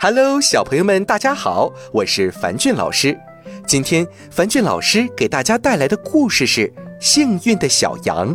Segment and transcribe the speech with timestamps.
[0.00, 3.18] Hello，小朋友们，大家好，我是樊俊老师。
[3.66, 6.68] 今天樊俊老师给大家带来的故事是
[7.00, 8.32] 《幸运的小羊》。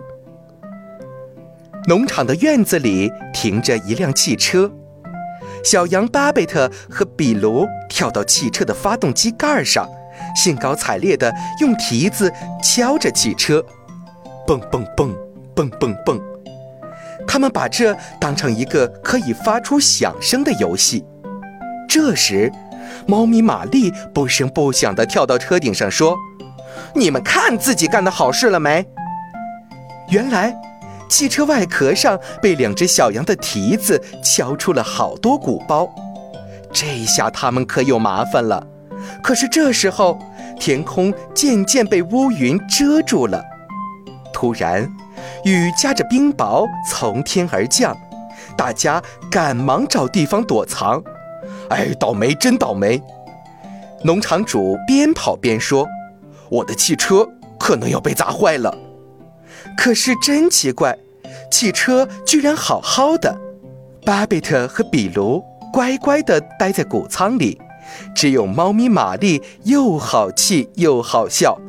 [1.88, 4.70] 农场的院子里停着一辆汽车，
[5.64, 9.90] 小羊巴贝特和比卢跳到汽车的发动机盖上，
[10.36, 12.30] 兴高采烈地用蹄子
[12.62, 13.66] 敲着汽车，
[14.46, 15.16] 蹦蹦蹦，
[15.56, 16.22] 蹦蹦蹦。
[17.26, 21.06] 他们把这当成一个可以发出响声的游戏。
[21.94, 22.52] 这时，
[23.06, 26.18] 猫咪玛丽不声不响地跳到车顶上说
[26.96, 28.84] ：“你们看自己干的好事了没？”
[30.10, 30.60] 原来，
[31.08, 35.88] 汽车外壳上被两只小羊的蹄子敲出了好多鼓包。
[36.72, 38.66] 这下他们可有麻烦了。
[39.22, 40.18] 可是这时候，
[40.60, 43.40] 天空渐渐被乌云遮住了。
[44.34, 44.92] 突然，
[45.46, 47.96] 雨夹着冰雹从天而降，
[48.58, 49.00] 大家
[49.30, 51.00] 赶忙找地方躲藏。
[51.74, 53.02] 哎，倒霉，真倒霉！
[54.04, 55.88] 农场主边跑边说
[56.52, 57.28] ：“我的汽车
[57.60, 58.78] 可能要被砸坏了。”
[59.76, 60.96] 可是真奇怪，
[61.50, 63.36] 汽车居然好好的。
[64.06, 65.44] 巴贝特和比卢
[65.74, 67.60] 乖乖地待在谷仓里，
[68.14, 71.60] 只有猫咪玛丽又好气又好笑。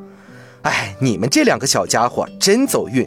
[0.63, 3.07] 哎，你们这两个小家伙真走运，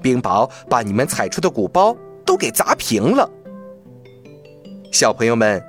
[0.00, 3.28] 冰雹把你们踩出的鼓包都给砸平了。
[4.92, 5.60] 小朋友们。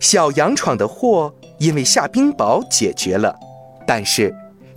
[0.00, 3.34] 小羊闯的祸因为下冰雹解决了，
[3.86, 4.34] 但是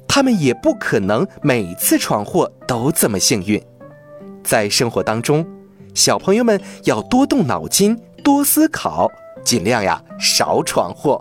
[0.07, 3.61] 他们也不可能每次闯祸都这么幸运。
[4.43, 5.45] 在生活当中，
[5.93, 9.11] 小朋友们要多动脑筋，多思考，
[9.43, 11.19] 尽量呀少闯祸。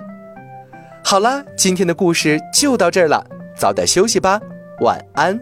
[1.05, 3.25] 好了，今天的故事就到这儿了，
[3.57, 4.41] 早点休息吧，
[4.81, 5.39] 晚安。